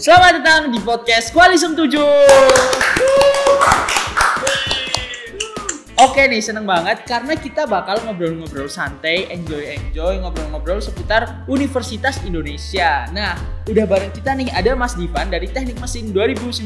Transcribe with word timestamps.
Selamat 0.00 0.40
datang 0.40 0.72
di 0.72 0.80
podcast 0.80 1.28
Koalisem 1.28 1.76
7. 1.76 1.92
Oke 6.00 6.24
nih, 6.24 6.40
seneng 6.40 6.64
banget 6.64 7.04
karena 7.04 7.36
kita 7.36 7.68
bakal 7.68 8.00
ngobrol-ngobrol 8.08 8.64
santai, 8.64 9.28
enjoy-enjoy, 9.28 10.24
ngobrol-ngobrol 10.24 10.80
seputar 10.80 11.44
Universitas 11.52 12.16
Indonesia. 12.24 13.12
Nah, 13.12 13.36
udah 13.68 13.84
bareng 13.84 14.08
kita 14.16 14.32
nih 14.32 14.48
ada 14.48 14.72
Mas 14.72 14.96
Divan 14.96 15.28
dari 15.28 15.52
Teknik 15.52 15.76
Mesin 15.76 16.16
2019. 16.16 16.64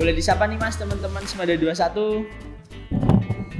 Boleh 0.00 0.14
disapa 0.16 0.48
nih 0.48 0.56
Mas 0.56 0.80
teman-teman 0.80 1.20
Semada 1.28 1.52
21. 1.52 2.24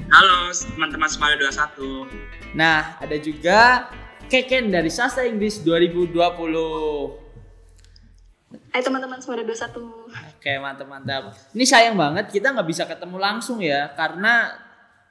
Halo 0.08 0.48
teman-teman 0.48 1.12
Semada 1.12 1.36
21. 1.36 2.08
Nah, 2.56 2.96
ada 3.04 3.20
juga 3.20 3.92
Keken 4.32 4.72
dari 4.72 4.88
Sastra 4.88 5.28
Inggris 5.28 5.60
2020. 5.60 7.23
Hai 8.74 8.82
teman-teman 8.82 9.22
Semada 9.22 9.46
21 9.46 9.70
Oke 10.34 10.50
mantap 10.58 10.90
mantap. 10.90 11.30
Ini 11.54 11.62
sayang 11.62 11.94
banget 11.94 12.26
kita 12.34 12.50
nggak 12.50 12.66
bisa 12.66 12.82
ketemu 12.90 13.22
langsung 13.22 13.62
ya 13.62 13.86
karena 13.94 14.50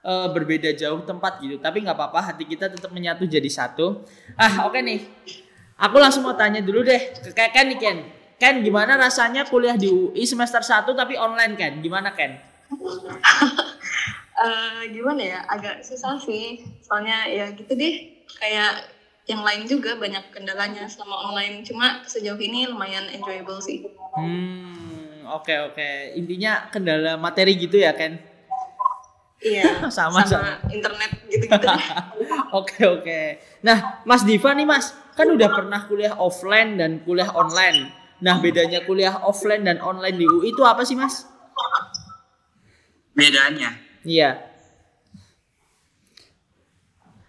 eh, 0.03 0.27
berbeda 0.36 0.76
jauh 0.76 0.99
tempat 1.08 1.39
gitu. 1.39 1.63
Tapi 1.63 1.80
nggak 1.80 1.95
apa-apa 1.95 2.36
hati 2.36 2.44
kita 2.44 2.67
tetap 2.67 2.91
menyatu 2.91 3.23
jadi 3.23 3.48
satu. 3.48 4.03
Ah 4.36 4.67
oke 4.67 4.84
nih. 4.84 5.08
Aku 5.80 5.95
langsung 5.95 6.27
mau 6.27 6.36
tanya 6.36 6.59
dulu 6.59 6.84
deh 6.84 7.16
ke 7.23 7.31
Ken 7.31 7.55
Ken 7.55 7.66
nih 7.72 7.80
Ken. 7.80 7.98
Ken 8.36 8.59
gimana 8.59 8.99
rasanya 8.99 9.48
kuliah 9.48 9.80
di 9.80 9.88
UI 9.88 10.27
semester 10.27 10.59
1 10.59 10.84
tapi 10.91 11.16
online 11.16 11.55
Ken? 11.55 11.80
Gimana 11.80 12.11
Ken? 12.11 12.36
Eh, 14.34 14.89
Gimana 14.89 15.22
ya, 15.22 15.39
agak 15.45 15.86
susah 15.86 16.17
sih 16.17 16.59
Soalnya 16.81 17.30
ya 17.30 17.53
gitu 17.53 17.78
deh 17.78 18.25
Kayak 18.41 18.92
yang 19.23 19.39
lain 19.39 19.63
juga 19.63 19.95
banyak 19.95 20.35
kendalanya 20.35 20.83
selama 20.83 21.31
online 21.31 21.63
Cuma 21.63 22.03
sejauh 22.03 22.39
ini 22.39 22.67
lumayan 22.67 23.07
enjoyable 23.07 23.59
sih 23.63 23.88
Hmm 24.13 24.83
oke 25.29 25.53
oke. 25.71 25.89
Intinya 26.19 26.67
kendala 26.69 27.16
materi 27.16 27.55
gitu 27.55 27.79
ya 27.79 27.95
Ken? 27.95 28.19
Iya, 29.44 29.83
Sama, 29.97 30.23
sama, 30.23 30.55
internet 30.71 31.11
gitu-gitu 31.27 31.67
deh. 31.67 31.88
Oke 32.63 32.79
oke. 32.88 33.21
Nah 33.59 33.99
Mas 34.07 34.23
Diva 34.23 34.55
nih 34.55 34.63
Mas 34.63 34.95
kan 35.19 35.27
udah 35.27 35.51
pernah 35.51 35.83
kuliah 35.83 36.16
offline 36.16 36.79
dan 36.79 37.03
kuliah 37.03 37.27
online. 37.35 37.91
Nah 38.23 38.39
bedanya 38.39 38.88
kuliah 38.88 39.19
offline 39.19 39.67
dan 39.67 39.83
online 39.83 40.16
di 40.16 40.23
UI 40.23 40.55
itu 40.55 40.63
apa 40.63 40.88
sih 40.88 40.95
Mas? 40.95 41.27
Bedanya. 43.11 43.75
Iya. 44.07 44.53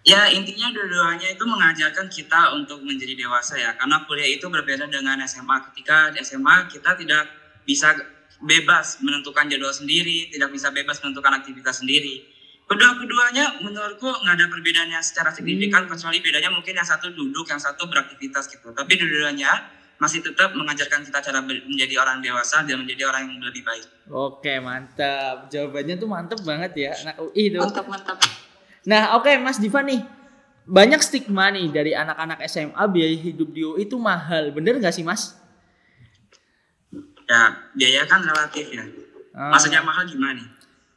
Ya 0.04 0.28
intinya 0.28 0.68
dua-duanya 0.68 1.32
itu 1.32 1.44
mengajarkan 1.48 2.12
kita 2.12 2.52
untuk 2.52 2.84
menjadi 2.84 3.16
dewasa 3.16 3.56
ya. 3.56 3.72
Karena 3.72 4.04
kuliah 4.04 4.28
itu 4.28 4.44
berbeda 4.52 4.84
dengan 4.92 5.16
SMA. 5.24 5.72
Ketika 5.72 6.12
di 6.12 6.20
SMA 6.20 6.68
kita 6.68 6.92
tidak 6.92 7.24
bisa 7.64 7.96
bebas 8.44 9.00
menentukan 9.00 9.48
jadwal 9.48 9.72
sendiri, 9.72 10.28
tidak 10.28 10.52
bisa 10.52 10.68
bebas 10.68 11.00
menentukan 11.00 11.40
aktivitas 11.40 11.80
sendiri. 11.80 12.20
Kedua-keduanya 12.68 13.64
menurutku 13.64 14.08
nggak 14.08 14.34
ada 14.36 14.46
perbedaannya 14.52 15.00
secara 15.00 15.32
signifikan 15.32 15.88
kecuali 15.88 16.20
bedanya 16.20 16.52
mungkin 16.52 16.76
yang 16.76 16.84
satu 16.84 17.08
duduk, 17.08 17.48
yang 17.48 17.60
satu 17.60 17.88
beraktivitas 17.88 18.52
gitu. 18.52 18.76
Tapi 18.76 19.00
dua-duanya 19.00 19.72
masih 19.96 20.20
tetap 20.20 20.52
mengajarkan 20.52 21.00
kita 21.00 21.24
cara 21.24 21.40
menjadi 21.40 21.96
orang 21.96 22.20
dewasa 22.20 22.60
dan 22.68 22.84
menjadi 22.84 23.08
orang 23.08 23.24
yang 23.24 23.40
lebih 23.40 23.64
baik. 23.64 23.88
Oke 24.12 24.60
mantap. 24.60 25.48
Jawabannya 25.48 25.96
tuh 25.96 26.08
mantep 26.12 26.40
banget 26.44 26.72
ya 26.76 26.92
anak 27.08 27.16
UI 27.24 27.48
itu. 27.48 27.56
Mantap-mantap 27.56 28.43
Nah 28.84 29.16
oke 29.16 29.32
Mas 29.40 29.56
Diva 29.56 29.80
nih 29.80 30.04
banyak 30.64 31.00
stigma 31.04 31.52
nih 31.52 31.68
dari 31.68 31.92
anak-anak 31.92 32.40
SMA 32.48 32.84
biaya 32.88 33.16
hidup 33.20 33.48
di 33.52 33.60
UI 33.64 33.84
itu 33.84 33.96
mahal. 34.00 34.48
Bener 34.52 34.80
nggak 34.80 34.96
sih 34.96 35.04
Mas? 35.04 35.36
Ya 37.24 37.56
biaya 37.76 38.02
kan 38.08 38.24
relatif 38.24 38.72
ya. 38.72 38.84
Ah. 39.36 39.52
Maksudnya 39.52 39.84
mahal 39.84 40.08
gimana 40.08 40.40
nih? 40.40 40.46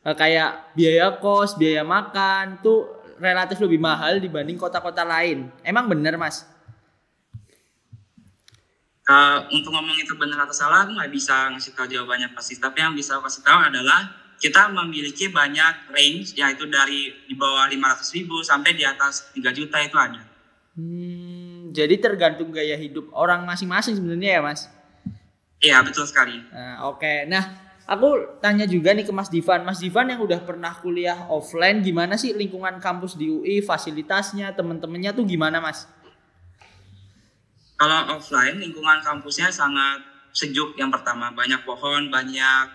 Eh, 0.07 0.15
kayak 0.15 0.71
biaya 0.71 1.19
kos, 1.19 1.59
biaya 1.59 1.83
makan 1.83 2.63
tuh 2.63 2.87
relatif 3.19 3.59
lebih 3.59 3.81
mahal 3.81 4.23
dibanding 4.23 4.55
kota-kota 4.55 5.03
lain. 5.03 5.51
Emang 5.65 5.91
bener 5.91 6.15
Mas? 6.15 6.47
Uh, 9.07 9.39
untuk 9.55 9.71
ngomong 9.71 9.95
itu 10.03 10.19
benar 10.19 10.43
atau 10.43 10.51
salah 10.51 10.83
aku 10.83 10.91
nggak 10.91 11.11
bisa 11.15 11.47
ngasih 11.55 11.71
tahu 11.79 11.87
jawabannya 11.87 12.27
pasti 12.35 12.59
tapi 12.59 12.83
yang 12.83 12.91
bisa 12.91 13.15
aku 13.15 13.31
kasih 13.31 13.39
tahu 13.39 13.55
adalah 13.71 14.03
kita 14.37 14.69
memiliki 14.69 15.29
banyak 15.29 15.89
range 15.89 16.37
yaitu 16.37 16.69
dari 16.69 17.13
di 17.25 17.33
bawah 17.33 17.65
500 17.65 18.15
ribu 18.17 18.41
sampai 18.45 18.77
di 18.77 18.85
atas 18.85 19.33
3 19.33 19.49
juta 19.53 19.77
itu 19.81 19.97
ada 19.97 20.21
Hmm, 20.77 21.73
jadi 21.73 21.97
tergantung 21.97 22.53
gaya 22.53 22.77
hidup 22.77 23.09
orang 23.09 23.41
masing-masing 23.49 23.97
sebenarnya 23.97 24.37
ya 24.37 24.41
Mas. 24.45 24.69
iya 25.57 25.81
betul 25.81 26.05
sekali 26.05 26.37
Nah, 26.53 26.93
oke. 26.93 27.25
Nah, 27.25 27.41
aku 27.89 28.37
tanya 28.37 28.69
juga 28.69 28.93
nih 28.93 29.01
ke 29.01 29.09
Mas 29.09 29.25
Divan. 29.25 29.65
Mas 29.65 29.81
Divan 29.81 30.05
yang 30.05 30.21
udah 30.21 30.37
pernah 30.45 30.77
kuliah 30.77 31.25
offline, 31.33 31.81
gimana 31.81 32.13
sih 32.13 32.29
lingkungan 32.29 32.77
kampus 32.77 33.17
di 33.17 33.25
UI, 33.25 33.65
fasilitasnya, 33.65 34.53
temen-temennya 34.53 35.17
tuh 35.17 35.25
gimana 35.25 35.57
Mas? 35.57 35.89
kalau 37.77 38.17
offline 38.17 38.57
lingkungan 38.57 38.99
kampusnya 39.05 39.53
sangat 39.53 40.01
sejuk 40.33 40.73
yang 40.81 40.89
pertama 40.89 41.29
banyak 41.29 41.61
pohon 41.61 42.09
banyak 42.09 42.65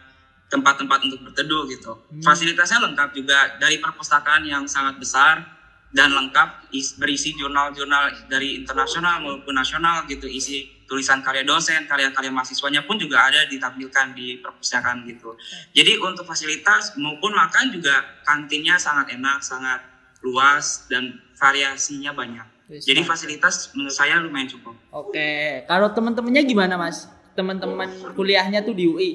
tempat-tempat 0.53 0.99
untuk 1.03 1.21
berteduh 1.23 1.65
gitu 1.67 1.93
Hmm. 2.05 2.21
fasilitasnya 2.21 2.85
lengkap 2.85 3.09
juga 3.13 3.57
dari 3.57 3.81
perpustakaan 3.81 4.45
yang 4.45 4.65
sangat 4.67 5.01
besar 5.01 5.41
dan 5.89 6.09
lengkap 6.11 6.69
is- 6.71 6.93
berisi 6.95 7.33
jurnal-jurnal 7.33 8.13
dari 8.27 8.57
internasional 8.59 9.17
maupun 9.19 9.53
nasional 9.53 10.05
gitu 10.05 10.25
isi 10.25 10.69
tulisan 10.85 11.21
karya 11.21 11.41
dosen 11.43 11.85
karya-karya 11.87 12.29
mahasiswanya 12.29 12.85
pun 12.85 12.97
juga 12.97 13.25
ada 13.25 13.45
ditampilkan 13.45 14.13
di 14.13 14.37
perpustakaan 14.39 15.05
gitu 15.07 15.33
jadi 15.73 15.97
untuk 15.99 16.25
fasilitas 16.25 16.93
maupun 16.95 17.33
makan 17.33 17.73
juga 17.73 17.97
kantinnya 18.23 18.77
sangat 18.77 19.09
enak 19.11 19.41
sangat 19.41 19.81
luas 20.21 20.85
dan 20.87 21.09
variasinya 21.35 22.13
banyak 22.13 22.45
jadi 22.71 23.01
fasilitas 23.03 23.73
menurut 23.73 23.91
saya 23.91 24.17
lumayan 24.19 24.49
cukup 24.49 24.77
Oke, 24.91 25.29
kalau 25.67 25.89
temen-temennya 25.89 26.43
gimana 26.43 26.77
Mas? 26.77 27.09
Teman-teman 27.33 27.89
kuliahnya 28.13 28.61
tuh 28.61 28.73
di 28.73 28.85
UI. 28.87 29.11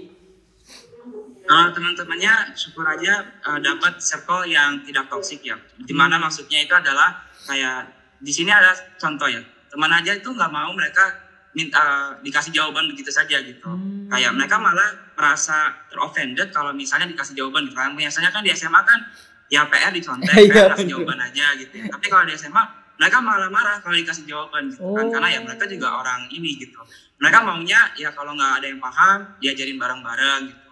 Kalau 1.48 1.72
teman-temannya 1.72 2.34
syukur 2.54 2.84
aja 2.84 3.24
eh, 3.24 3.60
dapat 3.64 4.04
circle 4.04 4.44
yang 4.46 4.84
tidak 4.84 5.08
toksik 5.08 5.42
ya. 5.42 5.56
Di 5.80 5.96
mana 5.96 6.20
maksudnya 6.20 6.60
itu 6.60 6.76
adalah 6.76 7.24
kayak 7.48 7.88
di 8.20 8.32
sini 8.36 8.52
ada 8.52 8.76
contoh 9.00 9.32
ya. 9.32 9.40
Teman 9.72 9.92
aja 9.92 10.12
itu 10.12 10.28
nggak 10.28 10.52
mau 10.52 10.70
mereka 10.76 11.24
minta 11.56 12.14
dikasih 12.22 12.54
jawaban 12.54 12.86
begitu 12.92 13.10
saja 13.10 13.42
gitu. 13.42 13.66
Hmm. 13.66 14.06
Kayak 14.12 14.36
mereka 14.38 14.62
malah 14.62 15.10
merasa 15.18 15.74
teroffended 15.90 16.54
kalau 16.54 16.70
misalnya 16.76 17.10
dikasih 17.10 17.34
jawaban 17.34 17.66
gitu. 17.66 17.76
Kan 17.76 17.96
biasanya 17.98 18.30
kan 18.30 18.46
di 18.46 18.52
SMA 18.54 18.82
kan 18.84 19.00
ya 19.48 19.64
PR 19.72 19.90
dicontek, 19.96 20.36
Iya, 20.44 20.52
PR 20.54 20.70
kasih 20.76 20.88
jawaban 20.92 21.20
aja 21.24 21.46
gitu. 21.58 21.74
Tapi 21.88 22.06
kalau 22.12 22.24
di 22.28 22.36
SMA 22.36 22.64
mereka 22.98 23.18
malah 23.22 23.50
marah 23.54 23.78
kalau 23.80 23.94
dikasih 23.94 24.26
jawaban 24.26 24.74
gitu 24.74 24.82
kan 24.82 25.06
Oh. 25.06 25.12
karena 25.14 25.30
ya 25.30 25.40
mereka 25.42 25.66
juga 25.66 25.88
orang 25.98 26.28
ini 26.30 26.58
gitu. 26.58 26.82
Mereka 27.18 27.38
maunya 27.42 27.80
ya 27.98 28.10
kalau 28.14 28.34
nggak 28.38 28.62
ada 28.62 28.66
yang 28.70 28.82
paham 28.82 29.20
diajarin 29.42 29.78
bareng-bareng 29.78 30.42
gitu. 30.54 30.67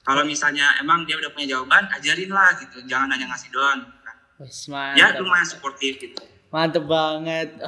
Kalau 0.00 0.24
misalnya 0.24 0.80
emang 0.80 1.04
dia 1.04 1.20
udah 1.20 1.30
punya 1.32 1.56
jawaban, 1.56 1.84
ajarin 1.92 2.32
lah 2.32 2.56
gitu. 2.56 2.80
Jangan 2.88 3.12
hanya 3.12 3.28
ngasih 3.30 3.50
doang. 3.52 3.78
gitu 3.84 3.98
kan. 4.00 4.16
Wes, 4.40 4.58
Ya 4.96 5.06
lumayan 5.20 5.44
suportif 5.44 6.00
gitu. 6.00 6.16
Mantep 6.48 6.84
banget. 6.88 7.60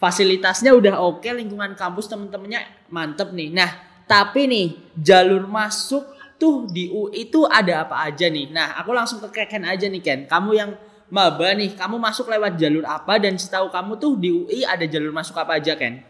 Fasilitasnya 0.00 0.72
udah 0.72 0.96
oke, 0.96 1.28
lingkungan 1.28 1.76
kampus 1.76 2.08
temen-temennya 2.08 2.88
mantep 2.88 3.36
nih. 3.36 3.52
Nah, 3.52 3.70
tapi 4.08 4.48
nih 4.48 4.68
jalur 4.96 5.44
masuk 5.44 6.08
tuh 6.40 6.64
di 6.72 6.88
UI 6.88 7.28
itu 7.28 7.44
ada 7.44 7.84
apa 7.84 8.08
aja 8.08 8.26
nih? 8.32 8.48
Nah, 8.48 8.80
aku 8.80 8.96
langsung 8.96 9.20
ke 9.20 9.44
Ken 9.44 9.60
aja 9.68 9.84
nih 9.84 10.00
Ken. 10.00 10.20
Kamu 10.24 10.56
yang 10.56 10.72
maba 11.12 11.52
nih, 11.52 11.76
kamu 11.76 12.00
masuk 12.00 12.32
lewat 12.32 12.56
jalur 12.56 12.82
apa 12.88 13.20
dan 13.20 13.36
setahu 13.36 13.68
kamu 13.68 14.00
tuh 14.00 14.16
di 14.16 14.32
UI 14.32 14.64
ada 14.64 14.88
jalur 14.88 15.12
masuk 15.12 15.36
apa 15.36 15.60
aja 15.60 15.76
Ken? 15.76 16.00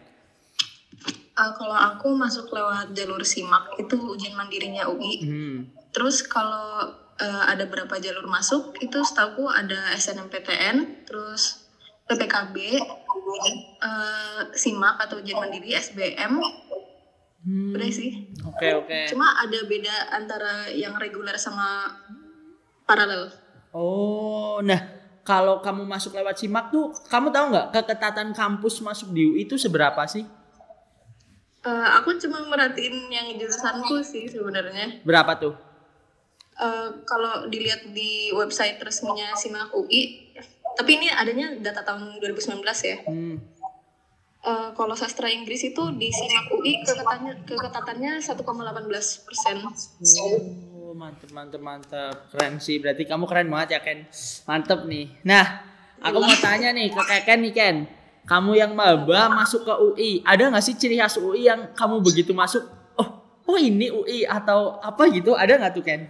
Eh, 1.41 1.51
Kalau 1.57 1.73
aku 1.73 2.13
masuk 2.13 2.53
lewat 2.53 2.93
jalur 2.93 3.25
SIMAK 3.25 3.81
itu 3.81 3.95
ujian 3.97 4.37
mandirinya 4.37 4.85
UI 4.85 5.13
Hmm. 5.25 5.57
Terus 5.91 6.21
kalau 6.23 6.85
eh, 7.17 7.43
ada 7.49 7.65
berapa 7.65 7.97
jalur 7.97 8.25
masuk 8.25 8.77
itu 8.79 8.97
setahu 9.01 9.45
ada 9.45 9.93
SNMPTN, 9.93 11.05
terus 11.05 11.65
PPKB, 12.09 12.55
eh, 12.77 14.39
SIMAK 14.53 14.95
atau 15.05 15.21
ujian 15.21 15.37
mandiri, 15.37 15.73
SBM, 15.73 16.41
Hmm. 17.41 17.73
udah 17.73 17.89
sih. 17.89 18.29
Oke 18.45 18.69
oke. 18.73 18.99
Cuma 19.09 19.33
ada 19.33 19.59
beda 19.65 20.13
antara 20.13 20.69
yang 20.69 20.93
reguler 20.93 21.33
sama 21.41 21.89
paralel. 22.85 23.33
Oh, 23.73 24.61
nah 24.61 24.77
kalau 25.21 25.57
kamu 25.61 25.85
masuk 25.85 26.13
lewat 26.13 26.37
simak 26.37 26.69
tuh, 26.69 26.93
kamu 27.09 27.33
tahu 27.33 27.45
nggak 27.49 27.67
keketatan 27.73 28.29
kampus 28.33 28.81
masuk 28.81 29.09
di 29.13 29.25
UI 29.25 29.45
itu 29.45 29.57
seberapa 29.57 30.05
sih? 30.05 30.21
Eh, 31.61 31.87
aku 32.01 32.17
cuma 32.17 32.41
merhatiin 32.49 33.05
yang 33.13 33.27
jurusanku 33.37 34.01
sih 34.01 34.25
sebenarnya. 34.25 35.05
Berapa 35.05 35.37
tuh? 35.37 35.53
Eh, 36.57 36.89
kalau 37.05 37.45
dilihat 37.53 37.85
di 37.93 38.33
website 38.33 38.81
resminya 38.81 39.37
SIMAK 39.37 39.69
UI, 39.77 40.33
tapi 40.73 40.97
ini 40.97 41.13
adanya 41.13 41.53
data 41.61 41.85
tahun 41.85 42.17
2019 42.17 42.65
ya. 42.81 42.97
Hmm. 43.05 43.37
Eh, 44.41 44.69
kalau 44.73 44.97
sastra 44.97 45.29
Inggris 45.29 45.61
itu 45.61 45.83
di 46.01 46.09
SIMAK 46.09 46.45
UI 46.49 46.81
keketatannya 46.81 47.45
keketatannya 47.45 48.11
1,18 48.17 49.21
persen. 49.21 49.55
Oh, 50.81 50.97
mantep 50.97 51.29
mantep 51.29 51.61
mantep. 51.61 52.15
Keren 52.33 52.57
sih. 52.57 52.81
Berarti 52.81 53.05
kamu 53.05 53.29
keren 53.29 53.53
banget 53.53 53.77
ya 53.77 53.79
Ken. 53.85 54.09
Mantep 54.49 54.89
nih. 54.89 55.13
Nah, 55.29 55.45
aku 56.01 56.17
mau 56.17 56.37
tanya 56.41 56.73
nih 56.73 56.89
ke 56.89 57.21
Ken 57.21 57.45
nih 57.45 57.53
Ken. 57.53 58.00
Kamu 58.29 58.53
yang 58.53 58.71
maba 58.77 59.27
masuk 59.33 59.65
ke 59.65 59.73
UI, 59.73 60.11
ada 60.23 60.47
nggak 60.47 60.63
sih 60.63 60.77
ciri 60.77 61.01
khas 61.01 61.17
UI 61.17 61.49
yang 61.49 61.73
kamu 61.73 61.99
begitu 62.05 62.31
masuk? 62.31 62.63
Oh, 62.95 63.09
oh 63.49 63.57
ini 63.57 63.89
UI 63.89 64.23
atau 64.23 64.77
apa 64.79 65.09
gitu? 65.09 65.33
Ada 65.33 65.57
nggak 65.57 65.73
tuh 65.73 65.83
Ken? 65.83 66.01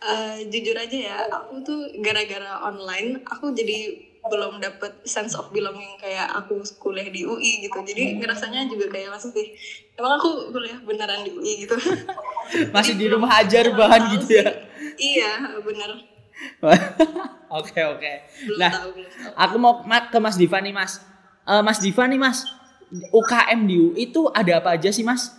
Eh, 0.00 0.48
jujur 0.48 0.72
aja 0.80 0.96
ya, 0.96 1.16
aku 1.28 1.60
tuh 1.60 1.80
gara-gara 2.00 2.64
online, 2.64 3.20
aku 3.28 3.52
jadi 3.52 4.08
belum 4.24 4.60
dapet 4.60 5.00
sense 5.04 5.32
of 5.36 5.48
belonging 5.52 5.96
kayak 6.00 6.28
aku 6.36 6.60
kuliah 6.80 7.08
di 7.08 7.24
UI 7.24 7.64
gitu. 7.64 7.80
Jadi 7.84 8.20
ngerasanya 8.20 8.68
juga 8.68 8.88
kayak 8.92 9.12
masih 9.16 9.32
emang 9.96 10.16
aku 10.20 10.52
kuliah 10.52 10.80
beneran 10.84 11.24
di 11.24 11.32
UI 11.32 11.64
gitu. 11.64 11.76
Masih 12.74 12.98
di 12.98 13.06
rumah 13.06 13.30
aja 13.44 13.62
rebahan 13.62 14.10
gitu 14.10 14.42
ya? 14.42 14.50
iya, 14.98 15.54
bener. 15.62 16.02
Oke 17.50 17.82
oke. 17.82 18.12
Belum 18.46 18.58
Nah, 18.58 18.70
tahu, 18.70 18.90
aku 19.34 19.56
mau 19.58 19.82
ma- 19.82 20.06
ke 20.06 20.18
Mas 20.18 20.38
Diva 20.38 20.62
nih 20.62 20.70
Mas. 20.70 21.02
Eh, 21.42 21.62
Mas 21.62 21.82
Diva 21.82 22.06
nih 22.06 22.14
Mas, 22.16 22.46
UKM 23.10 23.66
di 23.66 23.74
UI 23.74 24.06
itu 24.06 24.30
ada 24.30 24.62
apa 24.62 24.78
aja 24.78 24.86
sih 24.88 25.02
Mas? 25.02 25.34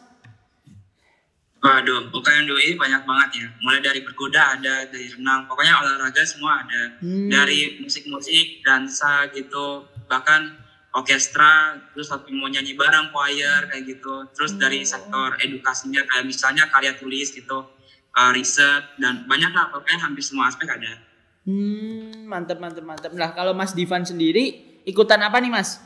Waduh, 1.61 2.09
UKM 2.09 2.49
UI 2.49 2.73
banyak 2.73 3.05
banget 3.05 3.29
ya. 3.37 3.47
Mulai 3.61 3.79
dari 3.79 4.01
berkuda 4.01 4.57
ada, 4.57 4.89
dari 4.89 5.07
renang, 5.07 5.45
pokoknya 5.45 5.77
olahraga 5.77 6.25
semua 6.25 6.59
ada. 6.59 6.97
Hmm. 6.99 7.29
Dari 7.29 7.79
musik-musik, 7.79 8.59
dansa 8.59 9.29
gitu, 9.29 9.85
bahkan 10.09 10.57
orkestra, 10.91 11.77
terus 11.93 12.09
tapi 12.09 12.33
mau 12.33 12.49
nyanyi 12.49 12.73
bareng, 12.73 13.13
choir 13.13 13.69
kayak 13.69 13.83
gitu. 13.87 14.25
Terus 14.33 14.57
dari 14.57 14.81
sektor 14.83 15.37
edukasinya 15.37 16.01
kayak 16.03 16.25
misalnya 16.25 16.65
karya 16.67 16.97
tulis 16.97 17.29
gitu, 17.29 17.71
uh, 18.15 18.31
riset 18.35 18.83
dan 18.99 19.23
banyak 19.27 19.51
lah 19.51 19.71
pokoknya 19.71 19.99
hampir 20.03 20.23
semua 20.23 20.51
aspek 20.51 20.67
ada. 20.67 20.99
Hmm, 21.47 22.29
mantep 22.29 22.61
mantep 22.61 22.85
mantep. 22.85 23.11
Nah, 23.17 23.33
kalau 23.33 23.57
Mas 23.57 23.73
Divan 23.73 24.05
sendiri 24.05 24.79
ikutan 24.85 25.21
apa 25.25 25.41
nya 25.41 25.49
Mas? 25.49 25.81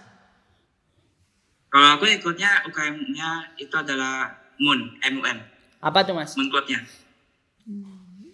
Kalau 1.72 2.00
aku 2.00 2.08
ikutnya 2.08 2.64
UKM-nya 2.72 3.60
itu 3.60 3.76
adalah 3.76 4.32
MUN, 4.60 4.96
MUN. 5.00 5.38
Apa 5.84 6.08
tuh 6.08 6.16
Mas? 6.16 6.32
Moon 6.40 6.48
Club-nya. 6.48 6.80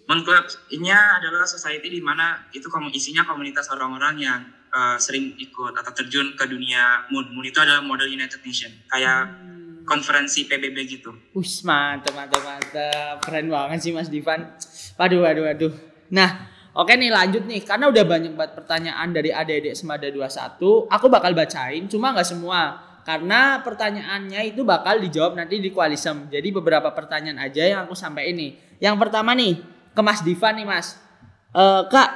Moon 0.06 0.20
Club 0.22 0.44
ini 0.70 0.90
adalah 0.94 1.46
society 1.46 1.90
di 1.90 1.98
mana 1.98 2.46
itu 2.54 2.70
isinya 2.94 3.26
komunitas 3.26 3.66
orang-orang 3.74 4.14
yang 4.22 4.40
uh, 4.70 4.94
sering 4.98 5.34
ikut 5.38 5.74
atau 5.74 5.92
terjun 5.94 6.38
ke 6.38 6.44
dunia 6.46 7.10
Moon. 7.10 7.34
Moon 7.34 7.42
itu 7.42 7.58
adalah 7.58 7.82
model 7.82 8.06
United 8.06 8.38
Nation, 8.46 8.70
kayak 8.86 9.30
konferensi 9.84 10.46
PBB 10.46 10.76
gitu. 10.88 11.10
Wih, 11.34 11.52
mantep 11.66 12.12
mantep 12.14 12.42
mantep. 12.42 13.16
Keren 13.22 13.46
banget 13.50 13.78
sih 13.82 13.92
Mas 13.94 14.08
Divan. 14.08 14.54
Waduh 14.96 15.20
waduh 15.22 15.44
waduh. 15.48 15.72
Nah, 16.12 16.48
oke 16.76 16.92
nih 16.94 17.10
lanjut 17.10 17.44
nih 17.46 17.62
karena 17.64 17.88
udah 17.88 18.04
banyak 18.04 18.32
banget 18.34 18.52
pertanyaan 18.58 19.08
dari 19.10 19.30
adik-adik 19.30 19.74
Semada 19.74 20.06
21. 20.08 20.90
Aku 20.90 21.06
bakal 21.10 21.32
bacain, 21.32 21.86
cuma 21.90 22.14
nggak 22.14 22.28
semua. 22.28 22.92
Karena 23.02 23.58
pertanyaannya 23.66 24.54
itu 24.54 24.62
bakal 24.62 25.02
dijawab 25.02 25.34
nanti 25.34 25.58
di 25.58 25.74
Kualisem. 25.74 26.30
Jadi 26.30 26.54
beberapa 26.54 26.94
pertanyaan 26.94 27.50
aja 27.50 27.66
yang 27.66 27.80
aku 27.90 27.98
sampai 27.98 28.30
ini. 28.30 28.54
Yang 28.78 28.96
pertama 29.02 29.34
nih 29.34 29.58
ke 29.90 30.00
Mas 30.06 30.22
Divan 30.22 30.54
nih 30.62 30.66
Mas. 30.66 30.94
Eh, 31.50 31.82
Kak, 31.90 32.10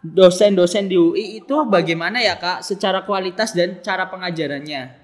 dosen-dosen 0.00 0.86
di 0.86 0.94
UI 0.94 1.42
itu 1.42 1.56
bagaimana 1.66 2.22
ya 2.22 2.38
Kak 2.38 2.62
secara 2.62 3.02
kualitas 3.02 3.50
dan 3.50 3.82
cara 3.82 4.06
pengajarannya? 4.06 4.97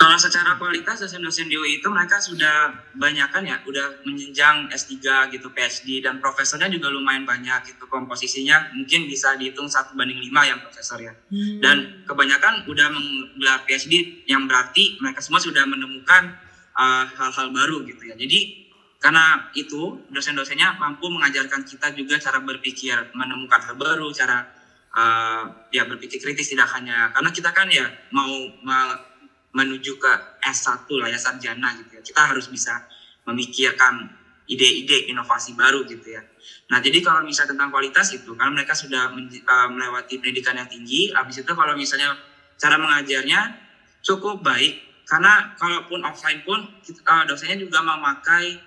Kalau 0.00 0.16
secara 0.16 0.56
kualitas 0.56 0.96
dosen-dosen 0.96 1.52
di 1.52 1.60
UI 1.60 1.76
itu 1.76 1.88
mereka 1.92 2.16
sudah 2.16 2.72
banyakan 2.96 3.44
ya, 3.44 3.60
udah 3.68 4.00
menjenjang 4.08 4.72
S3 4.72 4.96
gitu, 5.28 5.52
PhD 5.52 6.00
dan 6.00 6.24
profesornya 6.24 6.72
juga 6.72 6.88
lumayan 6.88 7.28
banyak 7.28 7.68
gitu 7.68 7.84
komposisinya 7.84 8.72
mungkin 8.72 9.04
bisa 9.04 9.36
dihitung 9.36 9.68
satu 9.68 9.92
banding 9.92 10.16
lima 10.24 10.48
yang 10.48 10.56
profesor 10.64 10.96
ya. 11.04 11.12
Dan 11.60 12.08
kebanyakan 12.08 12.64
udah 12.64 12.88
menggelar 12.88 13.60
PhD 13.68 14.24
yang 14.24 14.48
berarti 14.48 14.96
mereka 15.04 15.20
semua 15.20 15.36
sudah 15.36 15.68
menemukan 15.68 16.32
uh, 16.80 17.04
hal-hal 17.04 17.52
baru 17.52 17.84
gitu 17.84 18.08
ya. 18.08 18.16
Jadi 18.16 18.72
karena 19.04 19.52
itu 19.52 20.00
dosen-dosennya 20.08 20.80
mampu 20.80 21.12
mengajarkan 21.12 21.68
kita 21.68 21.92
juga 21.92 22.16
cara 22.16 22.40
berpikir, 22.40 23.12
menemukan 23.12 23.60
hal 23.68 23.76
baru, 23.76 24.08
cara 24.16 24.48
uh, 24.96 25.44
ya 25.68 25.84
berpikir 25.84 26.24
kritis 26.24 26.56
tidak 26.56 26.72
hanya 26.72 27.12
karena 27.12 27.30
kita 27.30 27.50
kan 27.52 27.68
ya 27.68 27.84
mau 28.16 28.32
menuju 29.50 29.98
ke 29.98 30.12
S1 30.46 30.86
lah 30.98 31.08
ya 31.10 31.18
sarjana 31.18 31.74
gitu 31.82 31.98
ya. 31.98 32.02
Kita 32.02 32.30
harus 32.30 32.46
bisa 32.46 32.86
memikirkan 33.26 34.20
ide-ide 34.50 35.06
inovasi 35.10 35.54
baru 35.54 35.86
gitu 35.86 36.10
ya. 36.10 36.22
Nah, 36.74 36.82
jadi 36.82 36.98
kalau 37.02 37.22
misalnya 37.22 37.54
tentang 37.54 37.70
kualitas 37.70 38.10
itu 38.10 38.34
karena 38.34 38.50
mereka 38.50 38.74
sudah 38.74 39.14
uh, 39.14 39.68
melewati 39.70 40.18
pendidikan 40.18 40.58
yang 40.58 40.66
tinggi, 40.66 41.14
habis 41.14 41.42
itu 41.42 41.52
kalau 41.54 41.78
misalnya 41.78 42.18
cara 42.58 42.76
mengajarnya 42.78 43.40
cukup 44.02 44.42
baik 44.42 45.06
karena 45.06 45.54
kalaupun 45.58 46.02
offline 46.02 46.42
pun 46.42 46.62
uh, 46.66 47.24
dosennya 47.26 47.58
juga 47.62 47.82
memakai 47.82 48.58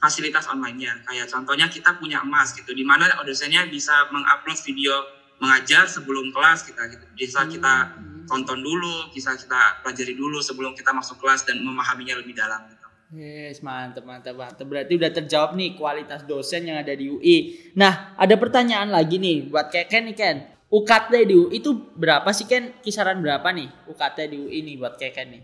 fasilitas 0.00 0.48
online-nya. 0.48 1.04
Kayak 1.04 1.28
contohnya 1.28 1.68
kita 1.68 1.96
punya 2.00 2.24
emas 2.24 2.56
gitu 2.56 2.72
di 2.72 2.84
mana 2.84 3.08
dosennya 3.24 3.68
bisa 3.68 4.08
mengupload 4.08 4.58
video 4.64 4.94
mengajar 5.38 5.84
sebelum 5.84 6.32
kelas 6.32 6.64
kita 6.64 6.88
gitu. 6.88 7.04
Bisa 7.14 7.44
kita 7.44 7.96
tonton 8.28 8.60
dulu, 8.60 9.08
bisa 9.10 9.32
kita 9.34 9.80
pelajari 9.80 10.12
dulu 10.12 10.38
sebelum 10.44 10.76
kita 10.76 10.92
masuk 10.92 11.16
kelas 11.18 11.48
dan 11.48 11.64
memahaminya 11.64 12.20
lebih 12.20 12.36
dalam 12.36 12.68
gitu. 12.68 12.78
Yes, 13.08 13.64
mantep, 13.64 14.04
mantep, 14.04 14.36
mantep. 14.36 14.68
Berarti 14.68 15.00
udah 15.00 15.08
terjawab 15.08 15.56
nih 15.56 15.80
kualitas 15.80 16.28
dosen 16.28 16.68
yang 16.68 16.76
ada 16.76 16.92
di 16.92 17.08
UI. 17.08 17.56
Nah, 17.72 18.12
ada 18.20 18.36
pertanyaan 18.36 18.92
lagi 18.92 19.16
nih 19.16 19.48
buat 19.48 19.72
kayak 19.72 19.88
Ken 19.88 20.04
nih 20.12 20.16
Ken. 20.16 20.36
UKT 20.68 21.12
di 21.24 21.32
UI 21.32 21.64
itu 21.64 21.72
berapa 21.96 22.28
sih 22.36 22.44
Ken? 22.44 22.76
Kisaran 22.84 23.24
berapa 23.24 23.48
nih 23.48 23.72
UKT 23.88 24.18
di 24.28 24.36
UI 24.36 24.58
nih 24.60 24.76
buat 24.76 25.00
kayak 25.00 25.14
Ken 25.16 25.28
nih? 25.32 25.42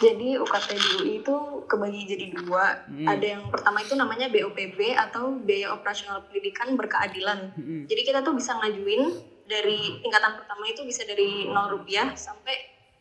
Jadi 0.00 0.28
UKT 0.40 0.68
di 0.80 0.90
UI 0.96 1.12
itu 1.20 1.36
kebagi 1.68 2.02
jadi 2.08 2.26
dua. 2.40 2.88
Hmm. 2.88 3.04
Ada 3.04 3.26
yang 3.36 3.42
pertama 3.52 3.84
itu 3.84 3.92
namanya 3.92 4.32
BOPB 4.32 4.96
atau 4.96 5.36
Biaya 5.44 5.76
Operasional 5.76 6.24
Pendidikan 6.24 6.72
Berkeadilan. 6.72 7.52
Mm-mm. 7.52 7.80
Jadi 7.84 8.00
kita 8.08 8.24
tuh 8.24 8.32
bisa 8.32 8.56
ngajuin 8.56 9.12
dari 9.50 9.98
tingkatan 9.98 10.38
pertama 10.38 10.64
itu 10.70 10.86
bisa 10.86 11.02
dari 11.02 11.50
0 11.50 11.74
rupiah 11.74 12.14
sampai 12.14 12.54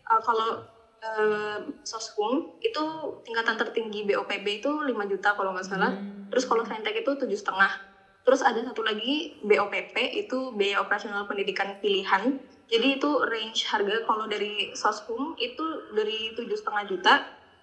uh, 0.09 0.17
kalau 0.25 0.65
uh, 1.05 1.59
soshum 1.85 2.57
itu 2.59 2.83
tingkatan 3.21 3.55
tertinggi 3.55 4.09
BOPB 4.09 4.65
itu 4.65 4.71
5 4.81 4.89
juta 5.11 5.37
kalau 5.37 5.53
nggak 5.53 5.67
salah. 5.69 5.93
Terus 6.33 6.45
kalau 6.49 6.65
saintek 6.65 7.05
itu 7.05 7.13
tujuh 7.13 7.37
setengah. 7.37 7.77
Terus 8.25 8.41
ada 8.45 8.61
satu 8.61 8.81
lagi 8.81 9.39
BOPP 9.41 9.95
itu 10.25 10.53
biaya 10.53 10.81
operasional 10.81 11.25
pendidikan 11.29 11.77
pilihan. 11.81 12.41
Jadi 12.69 13.01
itu 13.01 13.09
range 13.25 13.65
harga 13.65 14.05
kalau 14.05 14.29
dari 14.29 14.73
soshum 14.77 15.33
itu 15.41 15.93
dari 15.93 16.37
tujuh 16.37 16.53
setengah 16.53 16.83
juta 16.85 17.13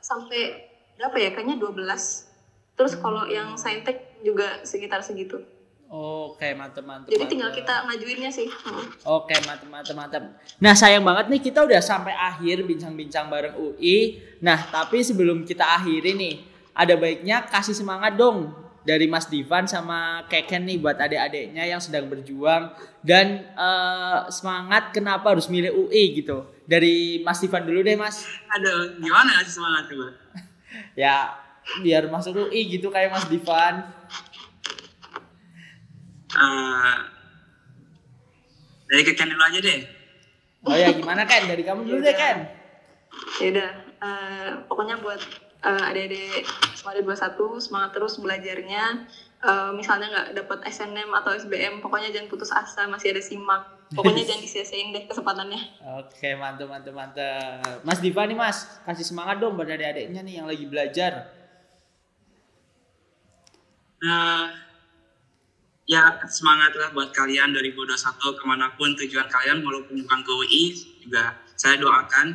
sampai 0.03 0.67
berapa 0.99 1.15
ya? 1.19 1.31
Kayaknya 1.35 1.63
12. 1.63 2.75
Terus 2.75 2.93
kalau 2.99 3.25
yang 3.31 3.55
saintek 3.55 4.19
juga 4.27 4.67
sekitar 4.67 5.07
segitu. 5.07 5.39
Oke, 5.87 6.51
mantep, 6.59 6.83
mantep. 6.83 7.15
Jadi 7.15 7.23
mantep. 7.23 7.31
tinggal 7.31 7.51
kita 7.55 7.75
ngajuinnya 7.87 8.31
sih. 8.35 8.51
Hmm. 8.51 8.91
Oke, 9.07 9.39
mantep, 9.47 9.69
mantep, 9.71 9.95
mantep. 9.95 10.23
Nah, 10.59 10.75
sayang 10.75 11.07
banget 11.07 11.31
nih 11.31 11.41
kita 11.47 11.63
udah 11.63 11.79
sampai 11.79 12.11
akhir 12.11 12.67
bincang-bincang 12.67 13.31
bareng 13.31 13.55
UI. 13.55 14.19
Nah, 14.43 14.59
tapi 14.67 15.07
sebelum 15.07 15.47
kita 15.47 15.63
akhiri 15.63 16.19
nih, 16.19 16.35
ada 16.75 16.99
baiknya 16.99 17.47
kasih 17.47 17.73
semangat 17.73 18.19
dong 18.19 18.51
dari 18.87 19.11
Mas 19.11 19.27
Divan 19.27 19.67
sama 19.67 20.27
Keken 20.31 20.63
nih 20.67 20.79
buat 20.79 20.95
adik-adiknya 20.95 21.67
yang 21.67 21.83
sedang 21.83 22.07
berjuang 22.07 22.71
dan 23.03 23.47
eh, 23.55 24.19
semangat 24.31 24.95
kenapa 24.95 25.35
harus 25.35 25.51
milih 25.51 25.75
UI 25.75 26.19
gitu. 26.23 26.47
Dari 26.67 27.23
Mas 27.23 27.39
Divan 27.39 27.63
dulu 27.63 27.83
deh, 27.87 27.95
Mas. 27.95 28.27
Aduh, 28.59 28.99
gimana 28.99 29.39
ngasih 29.39 29.55
semangat 29.55 29.85
coba? 29.91 30.09
Ya, 30.93 31.33
biar 31.81 32.05
masuk 32.13 32.37
UI 32.37 32.69
gitu 32.69 32.93
kayak 32.93 33.09
Mas 33.09 33.25
Divan. 33.33 33.87
Eh, 36.37 36.97
dari 38.87 39.03
keken 39.03 39.33
dulu 39.33 39.43
aja 39.43 39.59
deh. 39.59 39.81
Oh 40.67 40.77
ya, 40.77 40.93
gimana 40.93 41.25
Ken? 41.25 41.49
Dari 41.49 41.63
kamu 41.65 41.89
dulu 41.89 41.99
deh, 42.05 42.17
Ken. 42.17 42.39
Ya 43.41 43.47
udah, 43.55 43.71
eh, 44.03 44.51
pokoknya 44.69 45.01
buat 45.01 45.21
eh, 45.67 45.89
adik-adik 45.89 46.45
Semada 46.77 47.01
21 47.03 47.59
semangat 47.59 47.91
terus 47.97 48.21
belajarnya. 48.21 48.85
Eh, 49.47 49.71
misalnya 49.73 50.07
nggak 50.13 50.29
dapat 50.45 50.59
SNM 50.69 51.11
atau 51.13 51.33
SBM, 51.33 51.81
pokoknya 51.81 52.13
jangan 52.13 52.29
putus 52.29 52.53
asa, 52.53 52.85
masih 52.91 53.17
ada 53.17 53.23
simak. 53.25 53.63
Pokoknya 53.95 54.23
jangan 54.29 54.43
disia-siain 54.43 54.93
deh 54.93 55.05
kesempatannya. 55.09 55.61
Oke, 56.05 56.35
mantap, 56.37 56.69
mantap, 56.69 56.93
mantap. 56.93 57.81
Mas 57.87 58.03
Diva 58.03 58.27
nih, 58.29 58.37
Mas. 58.37 58.67
Kasih 58.85 59.07
semangat 59.07 59.41
dong 59.41 59.57
buat 59.57 59.71
adik-adiknya 59.71 60.21
nih 60.21 60.35
yang 60.43 60.47
lagi 60.51 60.67
belajar. 60.67 61.33
Nah, 64.03 64.66
ya 65.87 66.19
semangatlah 66.27 66.91
buat 66.91 67.15
kalian 67.15 67.55
2021 67.55 67.95
ke 68.19 68.45
mana 68.45 68.75
pun 68.75 68.91
tujuan 68.99 69.31
kalian 69.31 69.63
walaupun 69.63 70.03
bukan 70.03 70.21
ke 70.27 70.33
UI 70.35 70.65
juga 71.07 71.39
saya 71.55 71.79
doakan 71.79 72.35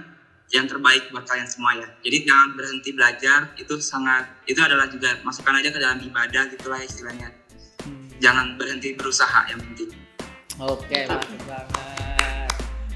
yang 0.51 0.67
terbaik 0.67 1.11
buat 1.11 1.23
kalian 1.27 1.47
semua 1.47 1.75
ya. 1.79 1.87
Jadi 2.03 2.27
jangan 2.27 2.49
berhenti 2.55 2.89
belajar 2.95 3.39
itu 3.55 3.75
sangat 3.79 4.27
itu 4.47 4.59
adalah 4.59 4.87
juga 4.87 5.19
masukkan 5.23 5.59
aja 5.59 5.71
ke 5.71 5.79
dalam 5.79 5.99
ibadah 5.99 6.47
gitulah 6.51 6.79
istilahnya. 6.79 7.31
Jangan 8.23 8.55
berhenti 8.55 8.95
berusaha 8.95 9.47
yang 9.51 9.59
penting. 9.59 9.95
Oke, 10.59 11.07
mantap 11.07 11.41
banget. 11.47 12.49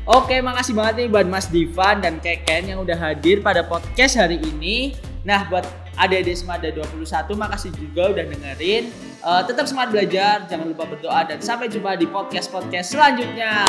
Oke, 0.06 0.38
makasih 0.38 0.78
banget 0.78 0.94
nih 1.02 1.08
buat 1.10 1.26
Mas 1.26 1.50
Divan 1.50 1.98
dan 1.98 2.22
Keken 2.22 2.70
yang 2.70 2.80
udah 2.86 2.94
hadir 2.94 3.42
pada 3.42 3.66
podcast 3.66 4.22
hari 4.22 4.38
ini. 4.38 4.94
Nah, 5.26 5.50
buat 5.50 5.66
adik-adik 5.98 6.38
Semada 6.38 6.70
21, 6.70 7.34
makasih 7.34 7.74
juga 7.74 8.14
udah 8.14 8.26
dengerin. 8.30 8.94
Uh, 9.26 9.42
tetap 9.42 9.66
semangat 9.66 9.90
belajar, 9.90 10.46
jangan 10.46 10.70
lupa 10.70 10.86
berdoa 10.86 11.26
dan 11.26 11.42
sampai 11.42 11.66
jumpa 11.66 11.98
di 11.98 12.06
podcast-podcast 12.06 12.94
selanjutnya. 12.94 13.66